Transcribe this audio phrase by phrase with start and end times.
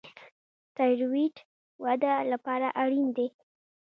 [0.75, 1.35] تایرویډ
[1.83, 3.27] وده لپاره اړین دی.